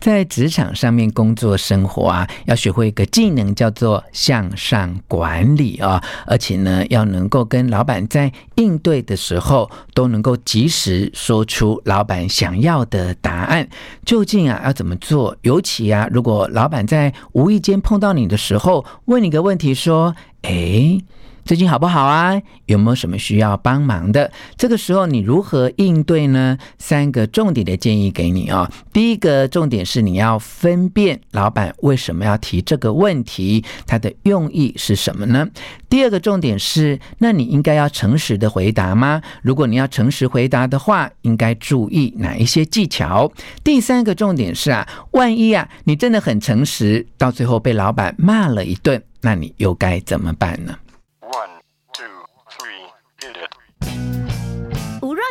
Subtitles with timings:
[0.00, 13.68] 在职场上面工作生活啊，要学会一个技能，叫做向上管理啊，而且呢，要能够跟老板在应对的时候，都能够及时说出老板想要的答案。
[14.04, 15.36] 究竟啊，要怎么做？
[15.42, 21.04] 尤其啊，如果老板在无意间碰到你的时候，问你个问题，说：“诶。”
[21.44, 22.40] 最近好不好啊？
[22.66, 24.30] 有没有什么需要帮忙的？
[24.56, 26.56] 这个时候你如何应对呢？
[26.78, 28.70] 三个重点的建议给你啊、哦。
[28.92, 35.48] 第一个重点是你要分辨老板为什么要提这个问题，他的用意是什么呢？
[35.88, 39.20] 第二个重点是，那你应该要诚实的回答吗？
[39.42, 43.32] 如果你要诚实回答的话，应该注意哪一些技巧？
[43.64, 50.76] 第三个重点是啊，万一啊你真的很诚实，到最后被老板骂了一顿，那你又该怎么办呢？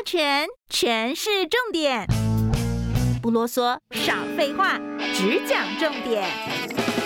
[0.06, 2.08] 全全是重点，
[3.22, 4.80] 不啰嗦，少废话，
[5.14, 6.99] 只讲重点。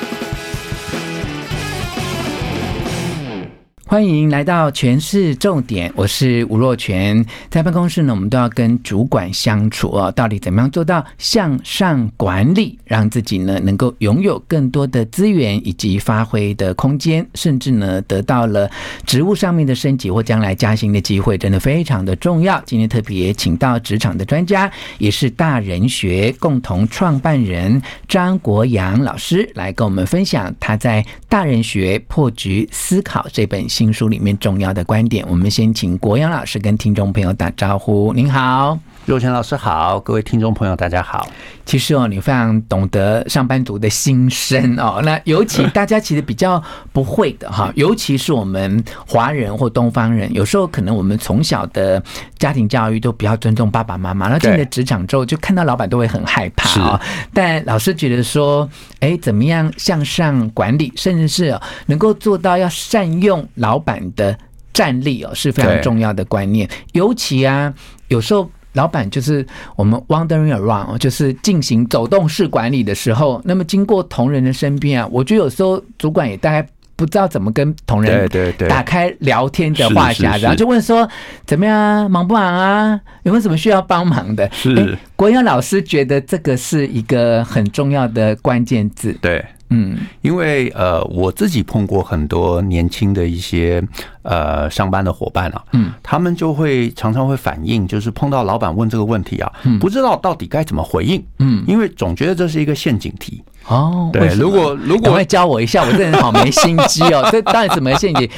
[3.85, 7.23] 欢迎来到全市重点，我是吴若权。
[7.49, 10.11] 在办公室呢，我们都要跟主管相处哦。
[10.11, 18.71] 到底怎么样做到向上管理，让自己呢能够拥有更多的资源以及发挥的空间，甚至呢得到了
[19.05, 22.59] 职务上面的升级或将来加薪的机会，真的非常的重要。
[22.65, 33.93] 今天特别请到职场的专家，也是大人学共同创办人张国阳老师来跟我们分享他在《大人学破局思考》这本新。
[33.93, 38.11] 书里面重要的观点，我们先请国阳老师跟听众朋友打招呼。
[38.11, 41.27] 您好，若权老师好，各位听众朋友大家好。
[41.65, 45.01] 其实哦，你非常懂得上班族的心声哦。
[45.03, 46.61] 那尤其大家其实比较
[46.93, 52.01] 不会的哈， 尤其是我们华人或东方人，有时候可能我们从小的
[52.37, 57.01] 家庭教育都比较尊重爸爸妈妈，然后进了职场之后，就看到老板都会很害怕啊。
[57.33, 58.69] 但老师觉得说，
[59.01, 64.37] 哎，怎么样向上管理，甚至是能够做到要善用老老板的
[64.71, 66.69] 战力哦，是非常重要的观念。
[66.91, 67.73] 尤其啊，
[68.07, 69.45] 有时候老板就是
[69.75, 78.29] 我们 wandering around，就是进行走动式管理的时候，那么经过同仁的身边啊，我觉得有时候主管也大概不知道怎么跟同仁
[78.69, 81.07] 打开聊天的话匣子，然后就问说
[81.45, 82.99] 怎么样，忙不忙啊？
[83.23, 84.49] 有没有什么需要帮忙的？
[84.51, 89.11] 是、欸、国洋老师觉得这个是一个很重要的关键字。
[89.21, 89.43] 对。
[89.73, 93.83] 嗯，因为呃，我自己碰过很多年轻的一些
[94.21, 103.43] 呃上班的伙伴啊，嗯，他们就会常常会反映，就是碰到老板问这个问题啊，不知道到底该怎么回应，嗯，因为总觉得这是一个陷阱题。
[103.67, 108.29] 哦，对，如果如果会教我一下，我这人好没心机哦， 这到底怎么陷阱？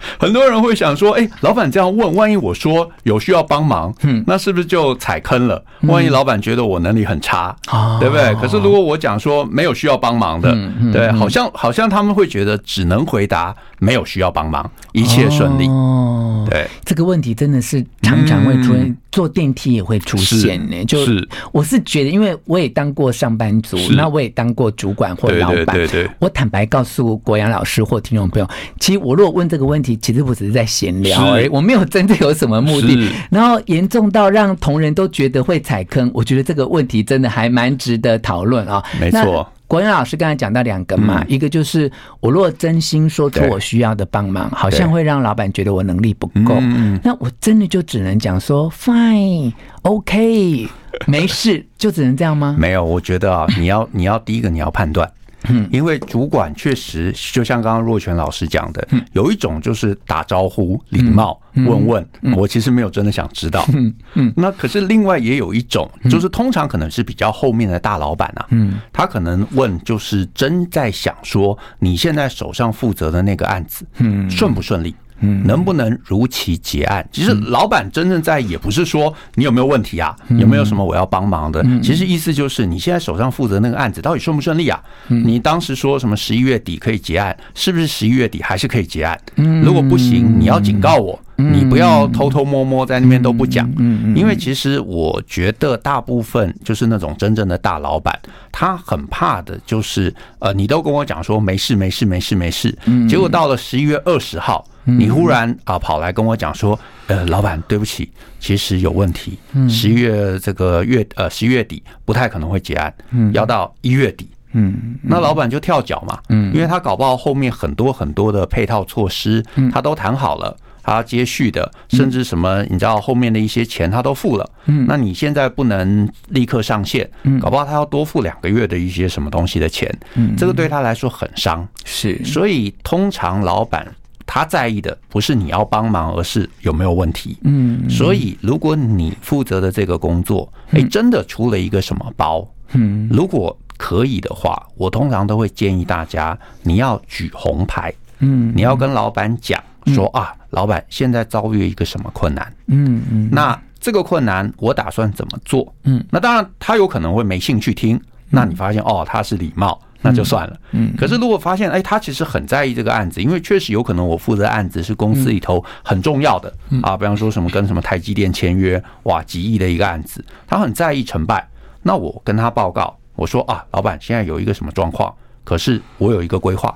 [0.18, 5.62] 很多人会想说，哎，老板这样问，万一我说有需要帮忙，嗯，那是不是就踩坑了？
[5.82, 7.54] 万一老板觉得我能力很差，
[8.00, 8.34] 对不对？
[8.36, 10.56] 可是如果我讲说没有需要帮忙的，
[10.92, 15.66] 对，好像好像他们会觉得只能回答没有需要帮忙，一切顺利。
[15.68, 20.84] 哦，对，这个问题真的是常常会出现，坐电梯也会出现呢。
[20.84, 26.08] 就是我是觉得，因为我也当过上班族，那我也当过主管或老板，对对。
[26.18, 28.48] 我坦白告诉国阳老师或听众朋友，
[28.78, 29.87] 其实我如果问这个问题。
[29.96, 33.10] 其实我只是在闲聊而已，我没有真的有什么目的。
[33.30, 38.82] 然后严重到让同仁都觉得会踩坑，我觉得这个问题真的还蛮值得讨论啊。
[39.00, 41.90] 没错，国洋老师刚才讲到两个嘛，一个就是
[42.20, 46.58] 我如果真心说出我需要的帮忙，好像会让老板觉得我能力不够。
[47.02, 50.68] 那我真的就只能讲说 fine，OK，
[51.06, 52.56] 没事，就只能这样吗？
[52.58, 55.10] 没有，我觉得啊，你要你要第一个你要判断。
[55.48, 63.64] 嗯，因为主管确实就像刚刚若泉老师讲的，有一种就是打招呼、礼貌、问问，我其实没有真的想知道。
[63.74, 63.94] 嗯。
[64.14, 74.94] 嗯，那可是另外也有一种，就是通常可能是比较后面的大老板啊，嗯，他可能问就是真在想说，你现在手上负责的那个案子，嗯，顺不顺利？
[75.20, 77.06] 嗯，能不能如期结案？
[77.12, 81.64] 其实老板真正在意也不是说你有没有问题啊，有没有什么我要帮忙的。
[81.82, 84.80] 其实意思就是你现在手上负责那个案子到底顺不顺利啊？
[85.08, 89.18] 你当时说什么十一月底可以结案，是不是十一月底还是可以结案？
[89.62, 91.18] 如果不行，你要警告我。
[91.38, 93.66] 你不要偷偷摸摸在那边都不讲。
[94.14, 98.18] 因为其实我觉得大部分就是那种真正的大老板，
[98.50, 102.76] 他很怕的就是呃，你都跟我讲说没事没事没事没事，
[103.08, 108.10] 结果到了十一月二十号，你忽然啊跑来跟我讲说，呃，老板对不起，
[108.40, 109.38] 其实有问题，
[109.68, 112.92] 十一月这个月呃十一月底不太可能会结案，
[113.32, 114.28] 要到一月底。
[114.52, 133.86] 嗯，那老板就跳脚嘛，嗯，因为他搞不好后面很多很多的配套措施，他都谈好了，他接续的，甚至什么，你知道后面的一些钱他都付了，嗯，那你现在不能立刻上线，嗯，搞不好他要多付两个月的一些什么东西的钱，嗯，这个对他来说很伤，是，所以通常老板
[134.26, 158.00] 他在意的不是你要帮忙，而是有没有问题，嗯，所以如果你负责的这个工作，哎，真的出了一个什么包，嗯，如果可以的话，我通常都会建议大家，你要举红牌，嗯，你要跟老板讲说啊，老板现在遭遇一个什么困难，嗯嗯，那这个困难我打算怎么做，嗯，那当然他有可能会没兴趣听，
[158.30, 166.52] 那你发现哦他是礼貌，那就算了，嗯，可是如果发现哎他其实很在意这个案子，因为确实有可能我负责案子是公司里头很重要的
[166.82, 171.48] 啊，比方说什么跟什么台积电签约，哇几亿的一个案子，他很在意成败，
[171.82, 172.96] 那我跟他报告。
[173.14, 175.12] 我说啊，老板，现在有一个什么状况？
[175.42, 176.72] 可是我有一个规划，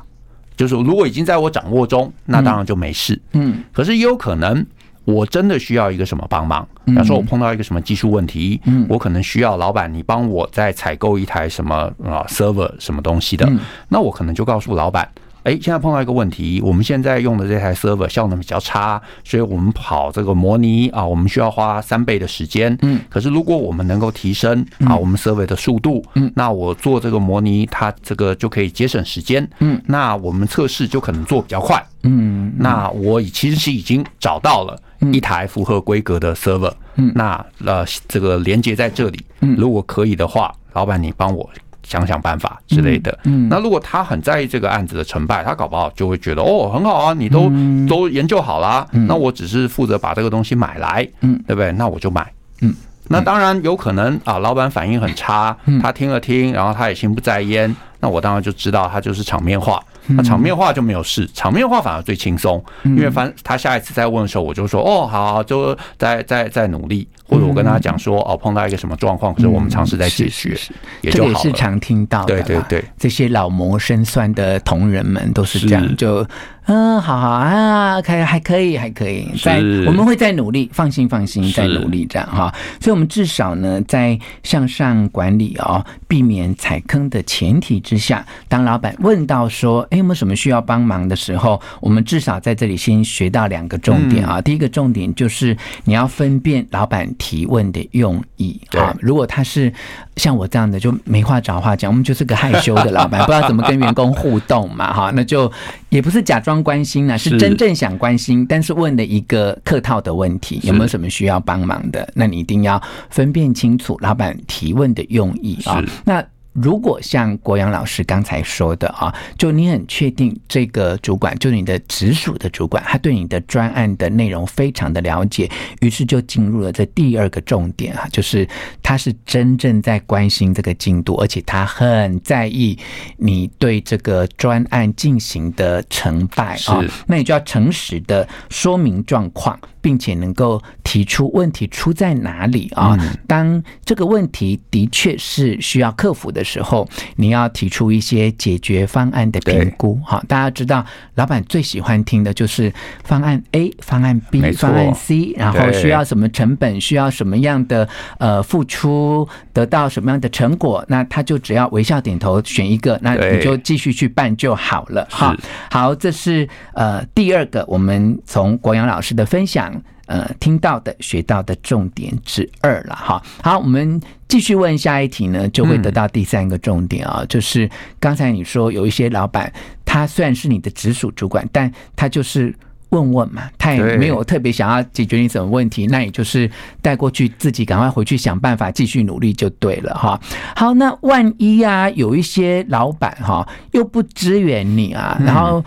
[0.57, 3.21] 就是如果已经在我掌握中，那当然就没事。
[3.33, 4.65] 嗯，可是也有可能
[5.05, 6.67] 我真的需要一个什么帮忙。
[6.85, 13.51] 比方说，我碰到一个什么技术问题，嗯我可能需要老板你帮我再采购一台什么啊 server 什么东西的，
[13.89, 15.09] 那我可能就告诉老板。
[15.45, 22.77] 哎，现在碰到一个问题，我们现在用的这台 server 效能比较差，所以我们跑这个模拟啊，我们需要花三倍的时间。
[22.83, 29.49] 嗯，可是如果我们能够提升啊，我们 server 的速度，嗯，那我做这个模拟，它这个就可以节省时间。
[29.59, 31.85] 嗯，那我们测试就可能做比较快。
[32.05, 34.79] 嗯，那我其实是已经找到了
[35.13, 36.73] 一台符合规格的 server。
[36.97, 39.19] 嗯，那呃，这个连接在这里。
[39.41, 41.49] 嗯，如果可以的话，老板你帮我。
[41.83, 43.17] 想想办法之类的。
[43.25, 47.51] 嗯，那如果他很在意这个案子的成败，他搞不好就会觉得哦，很好啊，你都
[47.89, 51.73] 都研究好了，那我只是负责把这个东西买来，嗯，对不对？
[51.73, 52.75] 那我就买，嗯。
[53.09, 59.83] 那当然有可能啊，老板反应很差，他听了听，然后他也心不在焉，那我当然就知道他就是场面话。
[60.09, 67.09] 那场面话就没有事，场面话反而最轻松，因为反他下一次再问的时候，我就说哦，好，就再再再努力。
[67.25, 70.55] 或者我跟他讲说，哦，碰到一个什么状况，可是我们尝试在解决，
[71.01, 71.35] 也就好了。
[71.35, 76.27] 这也是常听到的，对对对，这些老谋深算的同仁们都是这样，就
[76.67, 79.57] 嗯，好好啊，可还可以，还可以，在
[79.87, 82.53] 我们会再努力，放心放心，再努力这样哈。
[82.81, 94.41] 所以，我们至少呢，在向上管理哦，避免踩坑的前提之下，当老板问到说，哎，有没有什么需要帮忙的时候，我们至少在这里先学到两个重点啊。
[94.41, 99.73] 第一个重点就是你要分辨老板提问的用意啊，如果他是
[100.17, 105.51] 像我这样的，就没话找话讲，我们就是个害羞的老板， 不知道怎么跟员工互动嘛，哈，那就
[105.89, 107.39] 也不是假装关心呢，是。
[107.39, 112.09] 真正想关心，但是问了一个客套的问题，有没有什么需要帮忙的？
[112.15, 112.81] 那你一定要
[113.11, 116.25] 分辨清楚老板提问的用意啊，那。
[116.53, 125.51] 如果像国阳老师刚才说的啊，就你很确定这个主管，就是你的直属的主管，他对你的专案的内容非常的了解，
[125.81, 128.47] 于是就进入了这第二个重点啊，就是
[128.83, 132.79] 他是真正在关心这个进度，而且他很在意
[133.17, 139.59] 你对这个专案进行的成败啊，那你就要诚实的说明状况。
[139.83, 142.97] 并且能够提出问题出在哪里啊？
[143.27, 150.01] 当这个问题的确是需要克服的时候，你要提出一些解决方案的评估。
[150.05, 150.85] 好，大家知道，
[151.15, 152.73] 老板最喜欢听的就是
[153.05, 165.07] 方案 A、方案 B、方案 C，然后需要什么成本，需要什么样的呃付出，得到什么样的成果，那他就只要微笑点头选一个，那你就继续去办就好了。
[165.11, 165.35] 好，
[165.71, 169.83] 好，这是呃第二个，我们从国阳老师的分享。
[170.13, 173.23] 呃，听到的、学到的重点之二了哈。
[173.43, 177.67] 好，我们继续问下一题呢，就会得到第三个重点啊，就是
[177.99, 179.51] 刚才你说有一些老板，
[179.87, 182.55] 他虽然是你的直属主管，但他就是
[182.91, 186.51] 问问嘛，他也没有特别想要解决你什么问题，那也就是
[186.83, 190.21] 带过去，自己赶快回去想办法，继续努力就对了哈。
[190.55, 195.65] 好，那万一啊，有一些老板哈又不支援你啊，然后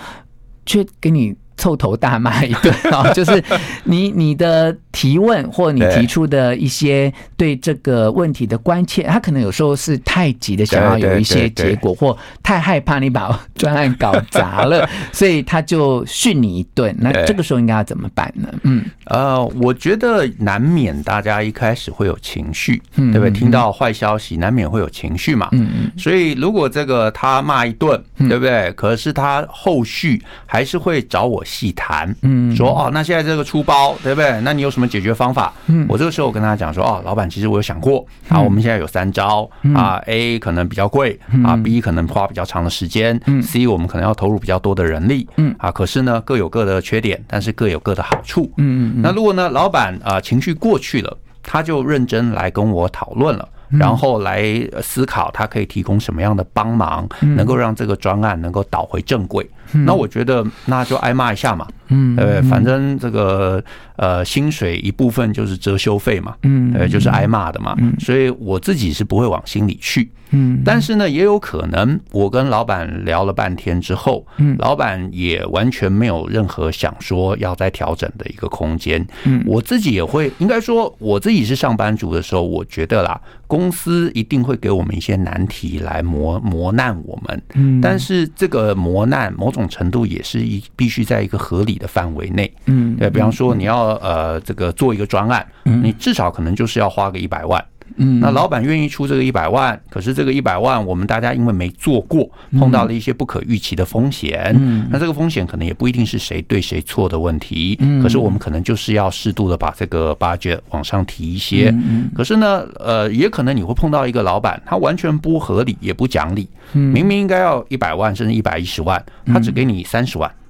[0.68, 1.36] 却给你。
[1.66, 3.44] 臭头大骂一顿啊，就是
[3.86, 16.96] 你你的提问或你提出的一些对这个问题的关切，他可能有时候是太急的想要有一些结果，或太害怕你把专案搞砸了， 所以他就训你一顿。
[17.00, 18.48] 那这个时候应该要怎么办呢？
[18.64, 23.32] 嗯，呃，我觉得难免大家一开始会有情绪，对不对？
[23.32, 25.50] 听到坏消息难免会有情绪嘛。
[25.52, 25.92] 嗯嗯。
[25.98, 28.72] 所以如果这个他骂一顿，对不对？
[28.74, 31.44] 可是他后续还是会找我。
[31.46, 34.42] 细谈，嗯，说哦，那现在这个出包，对不对？
[34.42, 35.54] 那你有什么解决方法？
[35.68, 53.50] 嗯，我这个时候我跟他讲说，哦，老板，其实我有想过，啊，我们现在有三招，啊，A 可能比较贵，啊，B 可能花比较长的时间，嗯，C 我们可能要投入比较多的人力，嗯，啊，可是呢，各有各的缺点，但是各有各的好处，嗯嗯，那如果呢，老板啊情绪过去了，他就认真来跟我讨论了。
[53.80, 54.46] 然后来
[54.80, 59.46] 思考，他可以提供什么样的帮忙，能够让这个专案能够倒回正轨。
[59.72, 63.64] 那我觉得那就挨骂一下嘛，嗯，呃，反正这个
[63.96, 70.10] 呃薪水一部分就是遮羞费嘛，嗯，呃，就是挨骂的嘛，所以我自己是不会往心里去。
[70.32, 79.06] 嗯，但是呢，也有可能我跟老板聊了半天之后，嗯，老板也完全没有任何想说要再调整的一个空间。
[79.26, 87.42] 嗯，我自己也会，应该说我自己是上班族的时候，我觉得啦，公司一定会给我们一些难题来磨磨难我们。
[87.54, 92.54] 嗯，但是这个磨难某种程度也是一必须在一个合理的范围内。
[92.66, 97.64] 嗯，对，比方说你要呃这个做一个专案，你至少可能就是要花个一百万。
[97.98, 104.54] 嗯，那老板愿意出这个一百万，可是这个一百万，我们大家因为没做过，碰到了一些不可预期的风险。
[104.60, 107.78] 嗯，那这个风险可能也不一定是谁对谁错的问题。
[107.80, 111.70] 嗯，可是我们可能就是要适度的把这个 budget 往上提一些。
[111.70, 116.48] 嗯，可是呢，呃，也可能你会碰到一个老板，他完全不合理，也不讲理。
[116.74, 120.30] 嗯，明明应该要一百万甚至一百一十万，他只给你三十万。
[120.30, 120.45] 嗯，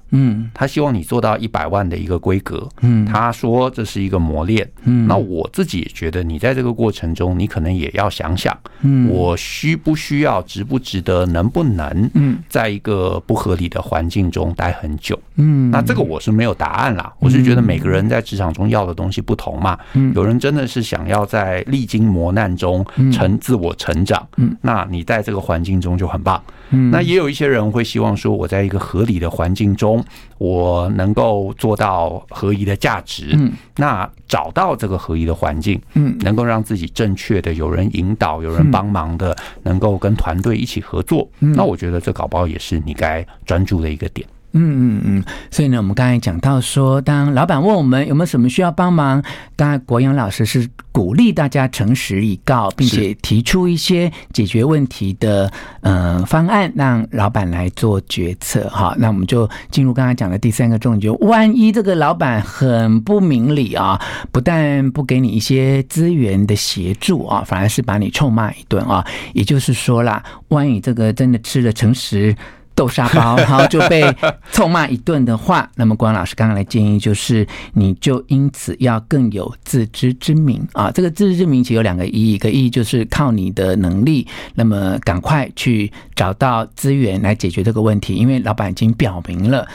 [0.54, 2.68] 他希望你做到一百万的一个规格。
[2.80, 4.68] 嗯，他说这是一个磨练。
[4.84, 15.18] 嗯，那我自己也觉得，你在这个过程中，你可能也要想想，嗯，我需不需要，值不值得，能不能，嗯，在一个不合理的环境中待很久。
[15.36, 17.12] 嗯，那这个我是没有答案啦。
[17.18, 19.78] 我是觉得每个人在职场中要的东西不同嘛。
[19.94, 24.26] 嗯，有人真的是想要在历经磨难中成自我成长。
[24.36, 26.42] 嗯，那你在这个环境中就很棒。
[26.70, 29.95] 嗯，那也有一些人会希望说，我在一个合理的环境中，
[30.38, 33.30] 我能够做到合宜的价值。
[33.34, 41.28] 嗯，那找到这个合宜的环境，嗯，能够让自己正确的有人引导、有人帮忙的，能够跟团队一起合作。
[41.38, 44.26] 那我觉得这搞不好也是你该专注的一个点。
[44.58, 49.22] 嗯嗯嗯，所以呢，我们刚才讲到说，当老板问我们有没有什么需要帮忙，
[49.54, 58.66] 刚才国洋老师是鼓励大家诚实以告，并且提出一些解决问题的呃方案，让老板来做决策。
[58.70, 64.00] 哈，那我们就进入刚才讲的第三个重点，就万一这个老板很不明理啊，
[64.32, 69.06] 不但不给你一些资源的协助啊，反而是把你臭骂一顿啊。
[69.34, 72.34] 也就是说啦，万一这个真的吃了诚实。
[72.76, 74.04] 豆沙包， 然后就被
[74.52, 80.90] 臭骂一顿的话， 那么关老师刚刚的建议就是，你就因此要更有自知之明啊。
[80.92, 89.66] 这个自知之明其实有两个意义，一个意义就是靠你的能力，那么赶快去找到资源来解决这个问题，因为老板已经表明了。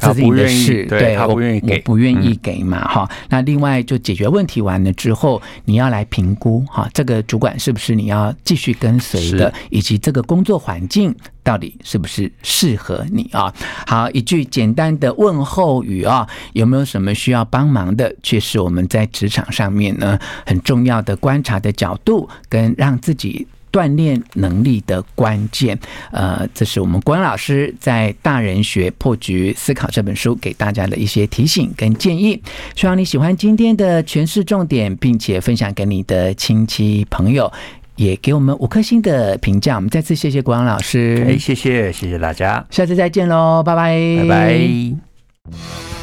[0.00, 3.10] 自己的事，对，他不愿意给，我不愿意给嘛，哈。
[3.28, 11.12] 那另外就解决问题完了之后，你要来评估哈，这个主管是不是你要继续跟随的，以及这个工作环境
[11.48, 13.50] 到底是不是适合你啊？
[13.86, 18.14] 好，一句简单的问候语啊，有没有什么需要帮忙的？
[18.22, 23.46] 却是我们在职场上面呢很重要的观察的角度，跟让自己。
[23.70, 25.78] 锻炼能力的关键，
[26.10, 32.42] 呃，这是我们关老师在《大人学破局思考》这本书给大家的一些提醒跟建议。
[32.74, 37.52] 希望你喜欢今天的诠释重点，并且分享给你的亲戚朋友，
[37.98, 39.74] 也给我们五颗星的评价。
[39.76, 45.97] 我们再次谢谢国阳老师，哎，谢谢谢谢大家，下次再见喽，拜拜，拜拜。